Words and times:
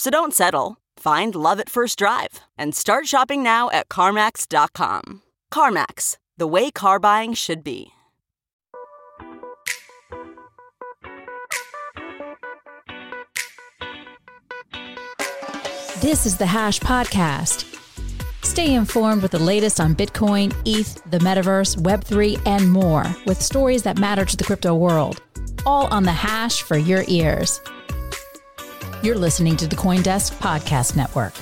So 0.00 0.08
don't 0.08 0.32
settle. 0.32 0.78
Find 0.96 1.34
love 1.34 1.60
at 1.60 1.68
first 1.68 1.98
drive 1.98 2.40
and 2.56 2.74
start 2.74 3.06
shopping 3.06 3.42
now 3.42 3.68
at 3.68 3.90
CarMax.com. 3.90 5.20
CarMax, 5.52 6.16
the 6.38 6.46
way 6.46 6.70
car 6.70 6.98
buying 6.98 7.34
should 7.34 7.62
be. 7.62 7.92
This 16.00 16.24
is 16.24 16.38
the 16.38 16.46
Hash 16.46 16.80
Podcast. 16.80 17.66
Stay 18.42 18.72
informed 18.72 19.20
with 19.20 19.32
the 19.32 19.38
latest 19.38 19.80
on 19.80 19.94
Bitcoin, 19.94 20.56
ETH, 20.64 20.94
the 21.10 21.18
metaverse, 21.18 21.76
Web3, 21.76 22.40
and 22.46 22.72
more 22.72 23.04
with 23.26 23.42
stories 23.42 23.82
that 23.82 23.98
matter 23.98 24.24
to 24.24 24.34
the 24.34 24.44
crypto 24.44 24.74
world. 24.74 25.20
All 25.66 25.88
on 25.88 26.04
the 26.04 26.10
Hash 26.10 26.62
for 26.62 26.78
your 26.78 27.04
ears. 27.06 27.60
You're 29.02 29.16
listening 29.16 29.56
to 29.56 29.66
the 29.66 29.76
Coindesk 29.76 30.34
Podcast 30.40 30.94
Network. 30.94 31.32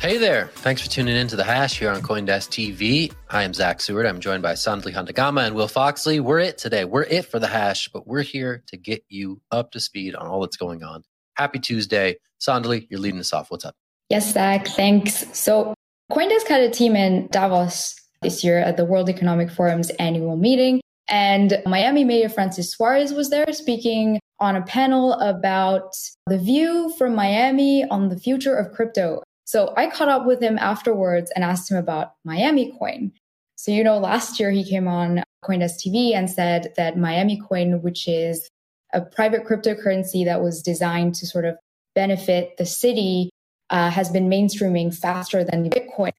Hey 0.00 0.16
there. 0.16 0.46
Thanks 0.54 0.80
for 0.80 0.88
tuning 0.88 1.16
in 1.16 1.28
to 1.28 1.36
the 1.36 1.44
Hash 1.44 1.78
here 1.78 1.90
on 1.90 2.00
Coindesk 2.00 2.48
TV. 2.48 3.12
I 3.28 3.42
am 3.42 3.52
Zach 3.52 3.82
Seward. 3.82 4.06
I'm 4.06 4.20
joined 4.20 4.42
by 4.42 4.54
Sandali 4.54 4.94
Handagama 4.94 5.46
and 5.46 5.54
Will 5.54 5.68
Foxley. 5.68 6.18
We're 6.18 6.38
it 6.38 6.56
today. 6.56 6.86
We're 6.86 7.02
it 7.02 7.26
for 7.26 7.38
the 7.38 7.46
Hash, 7.46 7.88
but 7.88 8.06
we're 8.06 8.22
here 8.22 8.62
to 8.68 8.78
get 8.78 9.04
you 9.10 9.42
up 9.50 9.70
to 9.72 9.80
speed 9.80 10.14
on 10.14 10.26
all 10.26 10.40
that's 10.40 10.56
going 10.56 10.82
on. 10.82 11.04
Happy 11.34 11.58
Tuesday. 11.58 12.16
Sandali, 12.40 12.86
you're 12.88 13.00
leading 13.00 13.20
us 13.20 13.34
off. 13.34 13.50
What's 13.50 13.66
up? 13.66 13.74
Yes, 14.08 14.32
Zach. 14.32 14.66
Thanks. 14.68 15.26
So 15.38 15.74
Coindesk 16.10 16.48
had 16.48 16.62
a 16.62 16.70
team 16.70 16.96
in 16.96 17.26
Davos 17.26 18.00
this 18.22 18.42
year 18.44 18.60
at 18.60 18.78
the 18.78 18.86
World 18.86 19.10
Economic 19.10 19.50
Forum's 19.50 19.90
annual 19.90 20.38
meeting. 20.38 20.80
And 21.08 21.62
Miami 21.66 22.04
Mayor 22.04 22.28
Francis 22.28 22.70
Suarez 22.70 23.12
was 23.12 23.30
there 23.30 23.52
speaking 23.52 24.20
on 24.40 24.56
a 24.56 24.62
panel 24.62 25.14
about 25.14 25.94
the 26.26 26.38
view 26.38 26.92
from 26.96 27.14
Miami 27.14 27.84
on 27.90 28.08
the 28.08 28.18
future 28.18 28.56
of 28.56 28.72
crypto. 28.72 29.22
So 29.44 29.74
I 29.76 29.90
caught 29.90 30.08
up 30.08 30.26
with 30.26 30.42
him 30.42 30.58
afterwards 30.58 31.30
and 31.34 31.44
asked 31.44 31.70
him 31.70 31.76
about 31.76 32.12
Miami 32.24 32.74
Coin. 32.78 33.12
So, 33.56 33.70
you 33.70 33.84
know, 33.84 33.98
last 33.98 34.40
year 34.40 34.50
he 34.50 34.64
came 34.64 34.88
on 34.88 35.22
Coindesk 35.44 35.86
TV 35.86 36.14
and 36.14 36.28
said 36.28 36.72
that 36.76 36.98
Miami 36.98 37.40
Coin, 37.40 37.82
which 37.82 38.08
is 38.08 38.48
a 38.92 39.00
private 39.00 39.44
cryptocurrency 39.44 40.24
that 40.24 40.42
was 40.42 40.62
designed 40.62 41.14
to 41.16 41.26
sort 41.26 41.44
of 41.44 41.56
benefit 41.94 42.56
the 42.56 42.66
city, 42.66 43.30
uh, 43.70 43.90
has 43.90 44.10
been 44.10 44.28
mainstreaming 44.28 44.94
faster 44.94 45.44
than 45.44 45.70
Bitcoin. 45.70 46.12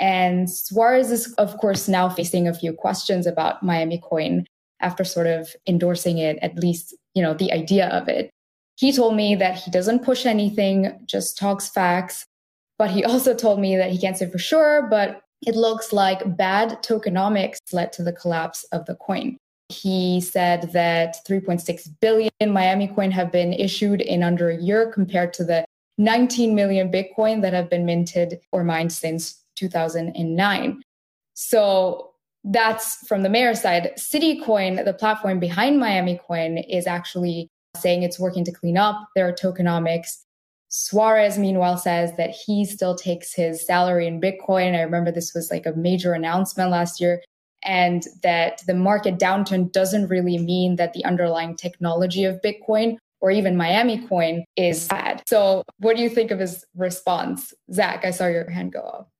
And 0.00 0.50
Suarez 0.50 1.12
is, 1.12 1.32
of 1.34 1.56
course, 1.58 1.86
now 1.86 2.08
facing 2.08 2.48
a 2.48 2.54
few 2.54 2.72
questions 2.72 3.26
about 3.26 3.62
Miami 3.62 3.98
Coin 4.02 4.46
after 4.80 5.04
sort 5.04 5.26
of 5.26 5.54
endorsing 5.66 6.16
it, 6.16 6.38
at 6.40 6.58
least, 6.58 6.94
you 7.14 7.22
know, 7.22 7.34
the 7.34 7.52
idea 7.52 7.88
of 7.88 8.08
it. 8.08 8.30
He 8.76 8.92
told 8.92 9.14
me 9.14 9.34
that 9.34 9.56
he 9.56 9.70
doesn't 9.70 10.02
push 10.02 10.24
anything, 10.24 10.98
just 11.04 11.36
talks 11.36 11.68
facts. 11.68 12.24
But 12.78 12.90
he 12.90 13.04
also 13.10 13.34
told 13.34 13.60
me 13.60 13.76
that 13.76 13.90
he 13.90 13.98
can't 13.98 14.16
say 14.16 14.28
for 14.28 14.38
sure, 14.38 14.88
but 14.88 15.20
it 15.46 15.54
looks 15.54 15.92
like 15.92 16.36
bad 16.36 16.82
tokenomics 16.82 17.58
led 17.72 17.92
to 17.94 18.02
the 18.02 18.12
collapse 18.12 18.64
of 18.72 18.86
the 18.86 18.94
coin. 18.94 19.36
He 19.68 20.20
said 20.20 20.72
that 20.72 21.18
3.6 21.28 21.88
billion 22.00 22.30
Miami 22.46 22.88
coin 22.88 23.10
have 23.10 23.30
been 23.30 23.52
issued 23.52 24.00
in 24.00 24.22
under 24.22 24.48
a 24.48 24.56
year 24.56 24.90
compared 24.90 25.32
to 25.34 25.44
the 25.44 25.64
19 25.98 26.54
million 26.54 26.90
Bitcoin 26.90 27.42
that 27.42 27.52
have 27.52 27.68
been 27.68 27.84
minted 27.84 28.40
or 28.50 28.64
mined 28.64 28.92
since 28.92 29.39
2009. 29.56 30.82
So 31.34 32.10
that's 32.44 33.06
from 33.06 33.22
the 33.22 33.28
mayor 33.28 33.54
side. 33.54 33.92
CityCoin, 33.98 34.84
the 34.84 34.94
platform 34.94 35.38
behind 35.38 35.78
Miami 35.78 36.20
Coin, 36.26 36.58
is 36.58 36.86
actually 36.86 37.48
saying 37.76 38.02
it's 38.02 38.18
working 38.18 38.44
to 38.44 38.52
clean 38.52 38.76
up 38.76 39.08
their 39.14 39.32
tokenomics. 39.32 40.24
Suarez, 40.68 41.38
meanwhile, 41.38 41.76
says 41.76 42.12
that 42.16 42.30
he 42.30 42.64
still 42.64 42.94
takes 42.94 43.34
his 43.34 43.66
salary 43.66 44.06
in 44.06 44.20
Bitcoin. 44.20 44.76
I 44.76 44.82
remember 44.82 45.10
this 45.10 45.34
was 45.34 45.50
like 45.50 45.66
a 45.66 45.72
major 45.72 46.12
announcement 46.12 46.70
last 46.70 47.00
year, 47.00 47.22
and 47.64 48.04
that 48.22 48.62
the 48.66 48.74
market 48.74 49.18
downturn 49.18 49.72
doesn't 49.72 50.08
really 50.08 50.38
mean 50.38 50.76
that 50.76 50.92
the 50.92 51.04
underlying 51.04 51.56
technology 51.56 52.24
of 52.24 52.40
Bitcoin 52.40 52.96
or 53.20 53.30
even 53.30 53.56
Miami 53.56 54.06
coin 54.06 54.44
is 54.56 54.88
bad. 54.88 55.22
So, 55.28 55.62
what 55.78 55.96
do 55.96 56.02
you 56.02 56.08
think 56.08 56.30
of 56.30 56.38
his 56.38 56.64
response? 56.74 57.52
Zach, 57.72 58.04
I 58.04 58.10
saw 58.12 58.26
your 58.26 58.48
hand 58.48 58.72
go 58.72 58.80
up. 58.80 59.10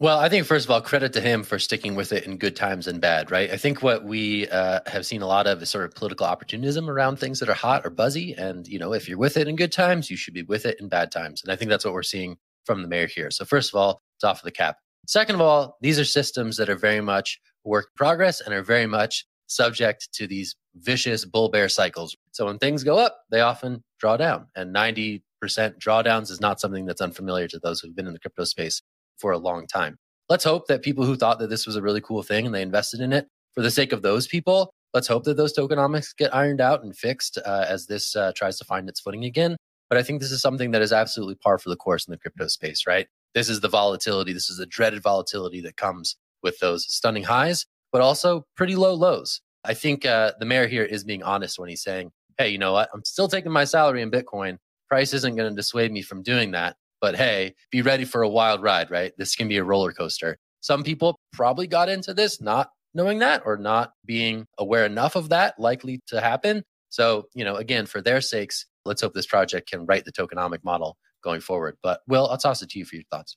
Well, 0.00 0.18
I 0.18 0.30
think 0.30 0.46
first 0.46 0.64
of 0.64 0.70
all, 0.70 0.80
credit 0.80 1.12
to 1.12 1.20
him 1.20 1.42
for 1.42 1.58
sticking 1.58 1.94
with 1.94 2.10
it 2.10 2.24
in 2.24 2.38
good 2.38 2.56
times 2.56 2.86
and 2.86 3.02
bad, 3.02 3.30
right? 3.30 3.50
I 3.50 3.58
think 3.58 3.82
what 3.82 4.02
we 4.02 4.48
uh, 4.48 4.80
have 4.86 5.04
seen 5.04 5.20
a 5.20 5.26
lot 5.26 5.46
of 5.46 5.60
is 5.60 5.68
sort 5.68 5.84
of 5.84 5.94
political 5.94 6.24
opportunism 6.24 6.88
around 6.88 7.18
things 7.18 7.38
that 7.40 7.50
are 7.50 7.54
hot 7.54 7.84
or 7.84 7.90
buzzy. 7.90 8.32
And, 8.32 8.66
you 8.66 8.78
know, 8.78 8.94
if 8.94 9.10
you're 9.10 9.18
with 9.18 9.36
it 9.36 9.46
in 9.46 9.56
good 9.56 9.72
times, 9.72 10.10
you 10.10 10.16
should 10.16 10.32
be 10.32 10.42
with 10.42 10.64
it 10.64 10.80
in 10.80 10.88
bad 10.88 11.12
times. 11.12 11.42
And 11.42 11.52
I 11.52 11.56
think 11.56 11.68
that's 11.68 11.84
what 11.84 11.92
we're 11.92 12.02
seeing 12.02 12.38
from 12.64 12.80
the 12.80 12.88
mayor 12.88 13.08
here. 13.08 13.30
So, 13.30 13.44
first 13.44 13.74
of 13.74 13.78
all, 13.78 14.00
it's 14.16 14.24
off 14.24 14.38
of 14.38 14.44
the 14.44 14.50
cap. 14.50 14.78
Second 15.06 15.34
of 15.34 15.42
all, 15.42 15.76
these 15.82 15.98
are 15.98 16.04
systems 16.06 16.56
that 16.56 16.70
are 16.70 16.76
very 16.76 17.02
much 17.02 17.38
work 17.64 17.88
in 17.92 17.96
progress 17.98 18.40
and 18.40 18.54
are 18.54 18.62
very 18.62 18.86
much 18.86 19.26
subject 19.48 20.08
to 20.14 20.26
these 20.26 20.56
vicious 20.76 21.26
bull 21.26 21.50
bear 21.50 21.68
cycles. 21.68 22.16
So, 22.32 22.46
when 22.46 22.56
things 22.56 22.84
go 22.84 22.98
up, 22.98 23.18
they 23.30 23.42
often 23.42 23.84
draw 23.98 24.16
down. 24.16 24.46
And 24.56 24.74
90% 24.74 25.20
drawdowns 25.44 26.30
is 26.30 26.40
not 26.40 26.58
something 26.58 26.86
that's 26.86 27.02
unfamiliar 27.02 27.48
to 27.48 27.58
those 27.58 27.80
who've 27.80 27.94
been 27.94 28.06
in 28.06 28.14
the 28.14 28.18
crypto 28.18 28.44
space 28.44 28.80
for 29.20 29.32
a 29.32 29.38
long 29.38 29.66
time. 29.66 29.98
Let's 30.28 30.44
hope 30.44 30.66
that 30.68 30.82
people 30.82 31.04
who 31.04 31.16
thought 31.16 31.38
that 31.40 31.50
this 31.50 31.66
was 31.66 31.76
a 31.76 31.82
really 31.82 32.00
cool 32.00 32.22
thing 32.22 32.46
and 32.46 32.54
they 32.54 32.62
invested 32.62 33.00
in 33.00 33.12
it 33.12 33.26
for 33.54 33.62
the 33.62 33.70
sake 33.70 33.92
of 33.92 34.02
those 34.02 34.26
people, 34.26 34.72
let's 34.94 35.08
hope 35.08 35.24
that 35.24 35.36
those 35.36 35.56
tokenomics 35.56 36.16
get 36.16 36.34
ironed 36.34 36.60
out 36.60 36.82
and 36.82 36.96
fixed 36.96 37.38
uh, 37.44 37.64
as 37.68 37.86
this 37.86 38.14
uh, 38.16 38.32
tries 38.36 38.58
to 38.58 38.64
find 38.64 38.88
its 38.88 39.00
footing 39.00 39.24
again. 39.24 39.56
But 39.88 39.98
I 39.98 40.02
think 40.02 40.20
this 40.20 40.30
is 40.30 40.40
something 40.40 40.70
that 40.70 40.82
is 40.82 40.92
absolutely 40.92 41.34
par 41.34 41.58
for 41.58 41.68
the 41.68 41.76
course 41.76 42.06
in 42.06 42.12
the 42.12 42.18
crypto 42.18 42.46
space, 42.46 42.86
right? 42.86 43.08
This 43.34 43.48
is 43.48 43.60
the 43.60 43.68
volatility. 43.68 44.32
This 44.32 44.48
is 44.48 44.56
the 44.56 44.66
dreaded 44.66 45.02
volatility 45.02 45.60
that 45.62 45.76
comes 45.76 46.16
with 46.42 46.58
those 46.60 46.86
stunning 46.88 47.24
highs, 47.24 47.66
but 47.92 48.00
also 48.00 48.44
pretty 48.56 48.76
low 48.76 48.94
lows. 48.94 49.40
I 49.64 49.74
think 49.74 50.06
uh, 50.06 50.32
the 50.38 50.46
mayor 50.46 50.66
here 50.66 50.84
is 50.84 51.04
being 51.04 51.22
honest 51.22 51.58
when 51.58 51.68
he's 51.68 51.82
saying, 51.82 52.12
hey, 52.38 52.48
you 52.48 52.58
know 52.58 52.72
what? 52.72 52.88
I'm 52.94 53.04
still 53.04 53.28
taking 53.28 53.52
my 53.52 53.64
salary 53.64 54.00
in 54.00 54.10
Bitcoin. 54.10 54.58
Price 54.88 55.12
isn't 55.12 55.36
going 55.36 55.50
to 55.50 55.56
dissuade 55.56 55.92
me 55.92 56.02
from 56.02 56.22
doing 56.22 56.52
that. 56.52 56.76
But 57.00 57.16
hey, 57.16 57.54
be 57.70 57.82
ready 57.82 58.04
for 58.04 58.22
a 58.22 58.28
wild 58.28 58.62
ride, 58.62 58.90
right? 58.90 59.12
This 59.16 59.34
can 59.34 59.48
be 59.48 59.56
a 59.56 59.64
roller 59.64 59.92
coaster. 59.92 60.38
Some 60.60 60.82
people 60.82 61.18
probably 61.32 61.66
got 61.66 61.88
into 61.88 62.12
this 62.12 62.40
not 62.40 62.70
knowing 62.94 63.20
that 63.20 63.42
or 63.46 63.56
not 63.56 63.92
being 64.04 64.46
aware 64.58 64.84
enough 64.84 65.16
of 65.16 65.30
that 65.30 65.58
likely 65.58 66.00
to 66.08 66.20
happen. 66.20 66.62
So, 66.90 67.26
you 67.34 67.44
know, 67.44 67.56
again, 67.56 67.86
for 67.86 68.02
their 68.02 68.20
sakes, 68.20 68.66
let's 68.84 69.00
hope 69.00 69.14
this 69.14 69.26
project 69.26 69.70
can 69.70 69.86
write 69.86 70.04
the 70.04 70.12
tokenomic 70.12 70.64
model 70.64 70.96
going 71.22 71.40
forward. 71.40 71.76
But 71.82 72.00
Will, 72.08 72.26
I'll 72.28 72.38
toss 72.38 72.62
it 72.62 72.70
to 72.70 72.78
you 72.78 72.84
for 72.84 72.96
your 72.96 73.04
thoughts. 73.10 73.36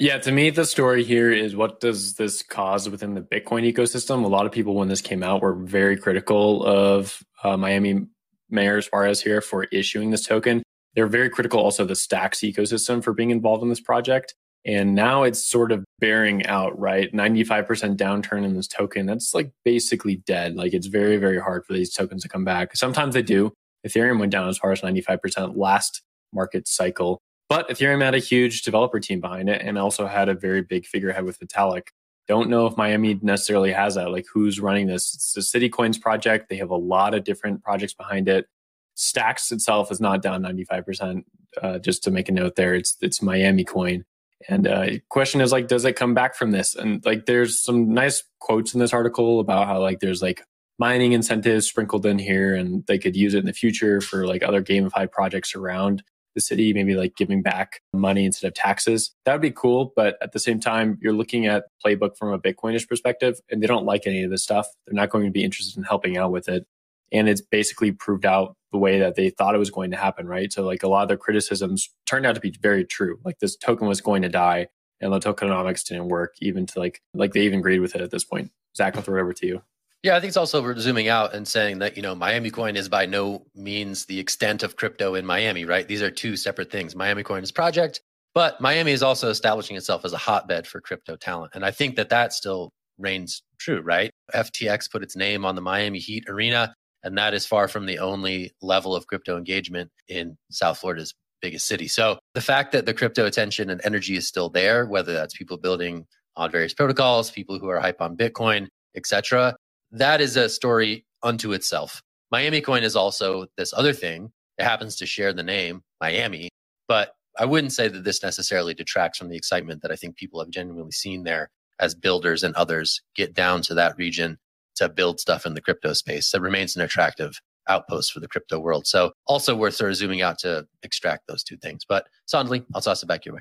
Yeah, 0.00 0.18
to 0.18 0.32
me, 0.32 0.50
the 0.50 0.64
story 0.64 1.04
here 1.04 1.30
is 1.30 1.54
what 1.54 1.78
does 1.78 2.14
this 2.14 2.42
cause 2.42 2.90
within 2.90 3.14
the 3.14 3.20
Bitcoin 3.20 3.72
ecosystem? 3.72 4.24
A 4.24 4.28
lot 4.28 4.44
of 4.44 4.50
people, 4.50 4.74
when 4.74 4.88
this 4.88 5.00
came 5.00 5.22
out, 5.22 5.40
were 5.40 5.54
very 5.54 5.96
critical 5.96 6.64
of 6.64 7.22
uh, 7.44 7.56
Miami 7.56 8.06
Mayor 8.50 8.82
Suarez 8.82 9.20
here 9.20 9.40
for 9.40 9.64
issuing 9.64 10.10
this 10.10 10.26
token. 10.26 10.63
They're 10.94 11.06
very 11.06 11.28
critical 11.28 11.60
also 11.60 11.84
the 11.84 11.96
Stacks 11.96 12.40
ecosystem 12.40 13.02
for 13.02 13.12
being 13.12 13.30
involved 13.30 13.62
in 13.62 13.68
this 13.68 13.80
project. 13.80 14.34
And 14.66 14.94
now 14.94 15.24
it's 15.24 15.44
sort 15.44 15.72
of 15.72 15.84
bearing 15.98 16.46
out, 16.46 16.78
right? 16.78 17.12
95% 17.12 17.96
downturn 17.96 18.44
in 18.44 18.54
this 18.54 18.66
token. 18.66 19.04
That's 19.06 19.34
like 19.34 19.52
basically 19.64 20.16
dead. 20.16 20.56
Like 20.56 20.72
it's 20.72 20.86
very, 20.86 21.18
very 21.18 21.38
hard 21.38 21.66
for 21.66 21.74
these 21.74 21.92
tokens 21.92 22.22
to 22.22 22.28
come 22.28 22.44
back. 22.44 22.74
Sometimes 22.74 23.14
they 23.14 23.22
do. 23.22 23.52
Ethereum 23.86 24.18
went 24.18 24.32
down 24.32 24.48
as 24.48 24.56
far 24.56 24.72
as 24.72 24.80
95% 24.80 25.56
last 25.56 26.02
market 26.32 26.66
cycle. 26.66 27.20
But 27.48 27.68
Ethereum 27.68 28.02
had 28.02 28.14
a 28.14 28.18
huge 28.18 28.62
developer 28.62 29.00
team 29.00 29.20
behind 29.20 29.50
it 29.50 29.60
and 29.60 29.76
also 29.76 30.06
had 30.06 30.30
a 30.30 30.34
very 30.34 30.62
big 30.62 30.86
figurehead 30.86 31.24
with 31.24 31.38
Vitalik. 31.38 31.88
Don't 32.26 32.48
know 32.48 32.66
if 32.66 32.78
Miami 32.78 33.18
necessarily 33.20 33.70
has 33.72 33.96
that. 33.96 34.10
Like, 34.10 34.24
who's 34.32 34.58
running 34.58 34.86
this? 34.86 35.12
It's 35.14 35.34
the 35.34 35.42
City 35.42 35.68
Coins 35.68 35.98
project. 35.98 36.48
They 36.48 36.56
have 36.56 36.70
a 36.70 36.76
lot 36.76 37.12
of 37.12 37.22
different 37.22 37.62
projects 37.62 37.92
behind 37.92 38.30
it. 38.30 38.46
Stacks 38.94 39.50
itself 39.50 39.90
is 39.90 40.00
not 40.00 40.22
down 40.22 40.42
95%. 40.42 41.24
Uh, 41.60 41.78
just 41.78 42.02
to 42.04 42.10
make 42.10 42.28
a 42.28 42.32
note 42.32 42.56
there, 42.56 42.74
it's 42.74 42.96
it's 43.00 43.22
Miami 43.22 43.64
Coin. 43.64 44.04
And 44.48 44.66
uh, 44.66 44.86
question 45.08 45.40
is 45.40 45.52
like, 45.52 45.68
does 45.68 45.84
it 45.84 45.96
come 45.96 46.14
back 46.14 46.34
from 46.34 46.50
this? 46.50 46.74
And 46.74 47.04
like, 47.04 47.26
there's 47.26 47.62
some 47.62 47.94
nice 47.94 48.24
quotes 48.40 48.74
in 48.74 48.80
this 48.80 48.92
article 48.92 49.40
about 49.40 49.66
how 49.66 49.80
like 49.80 50.00
there's 50.00 50.20
like 50.20 50.44
mining 50.78 51.12
incentives 51.12 51.68
sprinkled 51.68 52.06
in 52.06 52.18
here, 52.18 52.54
and 52.54 52.84
they 52.86 52.98
could 52.98 53.16
use 53.16 53.34
it 53.34 53.38
in 53.38 53.46
the 53.46 53.52
future 53.52 54.00
for 54.00 54.26
like 54.26 54.42
other 54.42 54.62
gamified 54.62 55.12
projects 55.12 55.54
around 55.54 56.02
the 56.34 56.40
city, 56.40 56.72
maybe 56.72 56.94
like 56.94 57.16
giving 57.16 57.42
back 57.42 57.80
money 57.92 58.24
instead 58.24 58.48
of 58.48 58.54
taxes. 58.54 59.14
That 59.24 59.32
would 59.32 59.42
be 59.42 59.50
cool. 59.50 59.92
But 59.94 60.16
at 60.20 60.32
the 60.32 60.40
same 60.40 60.60
time, 60.60 60.98
you're 61.00 61.12
looking 61.12 61.46
at 61.46 61.64
playbook 61.84 62.16
from 62.16 62.32
a 62.32 62.38
Bitcoinish 62.38 62.88
perspective, 62.88 63.40
and 63.50 63.62
they 63.62 63.66
don't 63.66 63.86
like 63.86 64.06
any 64.06 64.24
of 64.24 64.30
this 64.30 64.42
stuff. 64.42 64.66
They're 64.86 64.94
not 64.94 65.10
going 65.10 65.26
to 65.26 65.30
be 65.30 65.44
interested 65.44 65.78
in 65.78 65.84
helping 65.84 66.16
out 66.16 66.32
with 66.32 66.48
it. 66.48 66.66
And 67.14 67.28
it's 67.28 67.40
basically 67.40 67.92
proved 67.92 68.26
out 68.26 68.54
the 68.72 68.78
way 68.78 68.98
that 68.98 69.14
they 69.14 69.30
thought 69.30 69.54
it 69.54 69.58
was 69.58 69.70
going 69.70 69.92
to 69.92 69.96
happen, 69.96 70.26
right? 70.26 70.52
So 70.52 70.64
like 70.64 70.82
a 70.82 70.88
lot 70.88 71.02
of 71.02 71.08
their 71.08 71.16
criticisms 71.16 71.88
turned 72.04 72.26
out 72.26 72.34
to 72.34 72.40
be 72.40 72.52
very 72.60 72.84
true. 72.84 73.18
Like 73.24 73.38
this 73.38 73.56
token 73.56 73.88
was 73.88 74.02
going 74.02 74.22
to 74.22 74.28
die 74.28 74.66
and 75.00 75.12
the 75.12 75.20
tokenomics 75.20 75.84
didn't 75.84 76.08
work 76.08 76.34
even 76.40 76.66
to 76.66 76.78
like 76.78 77.00
like 77.14 77.32
they 77.32 77.42
even 77.42 77.60
agreed 77.60 77.78
with 77.80 77.94
it 77.94 78.00
at 78.00 78.10
this 78.10 78.24
point. 78.24 78.50
Zach, 78.76 78.96
I'll 78.96 79.02
throw 79.02 79.18
it 79.18 79.22
over 79.22 79.32
to 79.32 79.46
you. 79.46 79.62
Yeah, 80.02 80.16
I 80.16 80.20
think 80.20 80.28
it's 80.28 80.36
also 80.36 80.74
zooming 80.76 81.08
out 81.08 81.34
and 81.34 81.48
saying 81.48 81.78
that, 81.78 81.96
you 81.96 82.02
know, 82.02 82.14
Miami 82.14 82.50
Coin 82.50 82.76
is 82.76 82.90
by 82.90 83.06
no 83.06 83.46
means 83.54 84.04
the 84.04 84.20
extent 84.20 84.62
of 84.62 84.76
crypto 84.76 85.14
in 85.14 85.24
Miami, 85.24 85.64
right? 85.64 85.88
These 85.88 86.02
are 86.02 86.10
two 86.10 86.36
separate 86.36 86.70
things. 86.70 86.94
Miami 86.94 87.22
Coin 87.22 87.42
is 87.42 87.50
project, 87.50 88.02
but 88.34 88.60
Miami 88.60 88.92
is 88.92 89.02
also 89.02 89.30
establishing 89.30 89.78
itself 89.78 90.04
as 90.04 90.12
a 90.12 90.18
hotbed 90.18 90.66
for 90.66 90.82
crypto 90.82 91.16
talent. 91.16 91.52
And 91.54 91.64
I 91.64 91.70
think 91.70 91.96
that 91.96 92.10
that 92.10 92.34
still 92.34 92.70
reigns 92.98 93.42
true, 93.58 93.80
right? 93.80 94.10
FTX 94.34 94.90
put 94.90 95.02
its 95.02 95.16
name 95.16 95.46
on 95.46 95.54
the 95.54 95.62
Miami 95.62 96.00
Heat 96.00 96.24
Arena. 96.28 96.74
And 97.04 97.18
that 97.18 97.34
is 97.34 97.46
far 97.46 97.68
from 97.68 97.86
the 97.86 97.98
only 97.98 98.52
level 98.62 98.96
of 98.96 99.06
crypto 99.06 99.36
engagement 99.36 99.90
in 100.08 100.38
South 100.50 100.78
Florida's 100.78 101.14
biggest 101.42 101.66
city. 101.66 101.86
So 101.86 102.18
the 102.32 102.40
fact 102.40 102.72
that 102.72 102.86
the 102.86 102.94
crypto 102.94 103.26
attention 103.26 103.68
and 103.68 103.80
energy 103.84 104.16
is 104.16 104.26
still 104.26 104.48
there, 104.48 104.86
whether 104.86 105.12
that's 105.12 105.36
people 105.36 105.58
building 105.58 106.06
on 106.36 106.50
various 106.50 106.72
protocols, 106.72 107.30
people 107.30 107.58
who 107.58 107.68
are 107.68 107.78
hype 107.78 108.00
on 108.00 108.16
Bitcoin, 108.16 108.68
etc., 108.96 109.54
that 109.92 110.22
is 110.22 110.36
a 110.36 110.48
story 110.48 111.04
unto 111.22 111.52
itself. 111.52 112.02
Miami 112.32 112.62
Coin 112.62 112.82
is 112.82 112.96
also 112.96 113.46
this 113.56 113.72
other 113.74 113.92
thing. 113.92 114.32
It 114.58 114.64
happens 114.64 114.96
to 114.96 115.06
share 115.06 115.32
the 115.32 115.42
name 115.42 115.82
Miami, 116.00 116.48
but 116.88 117.12
I 117.38 117.44
wouldn't 117.44 117.72
say 117.72 117.88
that 117.88 118.04
this 118.04 118.22
necessarily 118.22 118.74
detracts 118.74 119.18
from 119.18 119.28
the 119.28 119.36
excitement 119.36 119.82
that 119.82 119.92
I 119.92 119.96
think 119.96 120.16
people 120.16 120.40
have 120.40 120.50
genuinely 120.50 120.92
seen 120.92 121.24
there 121.24 121.50
as 121.78 121.94
builders 121.94 122.42
and 122.42 122.54
others 122.54 123.02
get 123.14 123.34
down 123.34 123.62
to 123.62 123.74
that 123.74 123.96
region 123.98 124.38
to 124.76 124.88
build 124.88 125.20
stuff 125.20 125.46
in 125.46 125.54
the 125.54 125.60
crypto 125.60 125.92
space 125.92 126.30
that 126.30 126.40
remains 126.40 126.76
an 126.76 126.82
attractive 126.82 127.40
outpost 127.68 128.12
for 128.12 128.20
the 128.20 128.28
crypto 128.28 128.58
world. 128.58 128.86
So 128.86 129.12
also 129.26 129.56
worth 129.56 129.74
sort 129.74 129.90
of 129.90 129.96
zooming 129.96 130.22
out 130.22 130.38
to 130.40 130.66
extract 130.82 131.26
those 131.26 131.42
two 131.42 131.56
things. 131.56 131.84
But 131.88 132.06
Sandali, 132.32 132.64
I'll 132.74 132.80
toss 132.80 133.02
it 133.02 133.06
back 133.06 133.24
your 133.24 133.34
way. 133.34 133.40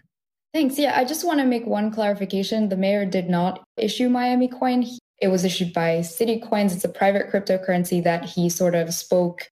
Thanks. 0.54 0.78
Yeah, 0.78 0.98
I 0.98 1.04
just 1.04 1.26
want 1.26 1.40
to 1.40 1.46
make 1.46 1.66
one 1.66 1.92
clarification. 1.92 2.70
The 2.70 2.78
mayor 2.78 3.06
did 3.06 3.28
not 3.28 3.64
issue 3.76 4.08
Miami 4.08 4.48
Coin. 4.48 4.86
It 5.20 5.30
was 5.30 5.44
issued 5.44 5.74
by 5.74 6.02
City 6.02 6.40
Coins. 6.40 6.76
It's 6.76 6.84
a 6.86 6.90
private 6.90 7.32
cryptocurrency 7.32 8.04
that 8.04 8.26
he 8.26 8.50
sort 8.50 8.76
of 8.76 8.94
spoke 8.94 9.50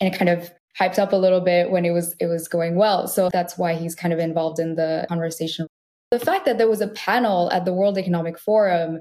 and 0.00 0.14
kind 0.14 0.28
of 0.28 0.50
hyped 0.78 0.98
up 0.98 1.12
a 1.12 1.16
little 1.16 1.40
bit 1.40 1.70
when 1.70 1.84
it 1.84 1.92
was 1.92 2.14
it 2.20 2.26
was 2.26 2.46
going 2.46 2.76
well. 2.76 3.08
So 3.08 3.30
that's 3.32 3.56
why 3.56 3.74
he's 3.74 3.94
kind 3.94 4.12
of 4.12 4.18
involved 4.18 4.58
in 4.58 4.74
the 4.74 5.06
conversation. 5.08 5.66
The 6.10 6.18
fact 6.18 6.44
that 6.44 6.58
there 6.58 6.68
was 6.68 6.80
a 6.80 6.88
panel 6.88 7.50
at 7.50 7.64
the 7.64 7.72
World 7.72 7.96
Economic 7.96 8.38
Forum 8.38 9.00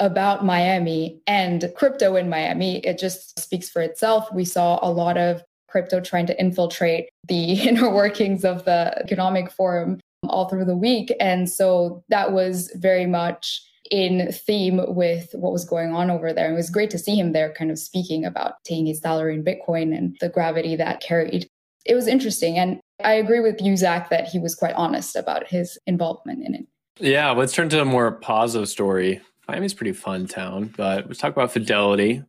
about 0.00 0.44
Miami 0.44 1.20
and 1.26 1.70
crypto 1.76 2.16
in 2.16 2.28
Miami, 2.28 2.78
it 2.78 2.98
just 2.98 3.38
speaks 3.38 3.68
for 3.68 3.82
itself. 3.82 4.28
We 4.32 4.44
saw 4.44 4.78
a 4.82 4.90
lot 4.90 5.16
of 5.16 5.42
crypto 5.68 6.00
trying 6.00 6.26
to 6.26 6.40
infiltrate 6.40 7.08
the 7.26 7.52
inner 7.68 7.90
workings 7.90 8.44
of 8.44 8.64
the 8.64 8.96
economic 8.98 9.50
forum 9.50 10.00
all 10.28 10.48
through 10.48 10.64
the 10.64 10.76
week. 10.76 11.12
And 11.20 11.50
so 11.50 12.02
that 12.08 12.32
was 12.32 12.70
very 12.76 13.06
much 13.06 13.62
in 13.90 14.32
theme 14.32 14.80
with 14.94 15.28
what 15.34 15.52
was 15.52 15.64
going 15.64 15.92
on 15.92 16.10
over 16.10 16.32
there. 16.32 16.50
It 16.50 16.56
was 16.56 16.70
great 16.70 16.90
to 16.90 16.98
see 16.98 17.16
him 17.16 17.32
there 17.32 17.52
kind 17.52 17.70
of 17.70 17.78
speaking 17.78 18.24
about 18.24 18.54
taking 18.64 18.86
his 18.86 19.00
salary 19.00 19.34
in 19.34 19.44
Bitcoin 19.44 19.96
and 19.96 20.16
the 20.20 20.30
gravity 20.30 20.74
that 20.76 21.02
carried. 21.02 21.46
It 21.84 21.94
was 21.94 22.06
interesting. 22.06 22.56
And 22.56 22.80
I 23.04 23.12
agree 23.12 23.40
with 23.40 23.60
you, 23.60 23.76
Zach, 23.76 24.08
that 24.08 24.26
he 24.26 24.38
was 24.38 24.54
quite 24.54 24.74
honest 24.74 25.16
about 25.16 25.46
his 25.46 25.78
involvement 25.86 26.42
in 26.42 26.54
it. 26.54 26.66
Yeah, 26.98 27.30
let's 27.32 27.52
turn 27.52 27.68
to 27.70 27.82
a 27.82 27.84
more 27.84 28.12
positive 28.12 28.68
story 28.68 29.20
Miami's 29.48 29.74
pretty 29.74 29.92
fun 29.92 30.26
town, 30.26 30.72
but 30.76 31.06
let's 31.06 31.18
talk 31.18 31.32
about 31.32 31.52
Fidelity. 31.52 32.22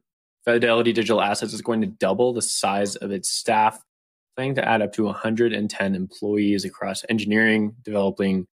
Fidelity 0.43 0.91
Digital 0.91 1.21
Assets 1.21 1.53
is 1.53 1.61
going 1.61 1.81
to 1.81 1.87
double 1.87 2.33
the 2.33 2.41
size 2.41 2.95
of 2.97 3.11
its 3.11 3.29
staff, 3.29 3.81
planning 4.35 4.55
to 4.55 4.67
add 4.67 4.81
up 4.81 4.93
to 4.93 5.05
110 5.05 5.95
employees 5.95 6.65
across 6.65 7.05
engineering, 7.09 7.75
developing 7.83 8.45